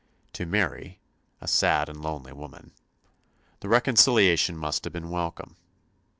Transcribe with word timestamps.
To 0.33 0.47
Mary, 0.47 0.99
a 1.41 1.47
sad 1.47 1.87
and 1.87 2.01
lonely 2.01 2.33
woman, 2.33 2.71
the 3.59 3.69
reconciliation 3.69 4.57
must 4.57 4.83
have 4.83 4.93
been 4.93 5.11
welcome. 5.11 5.57